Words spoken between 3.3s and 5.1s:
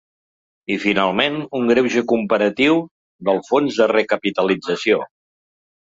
del fons de recapitalització.